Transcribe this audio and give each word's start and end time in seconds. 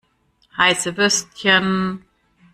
Heiße 0.57 0.97
Würstchen! 0.97 2.03